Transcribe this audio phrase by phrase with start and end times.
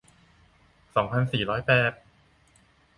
[0.95, 1.91] สองพันสี่ร้อยแปด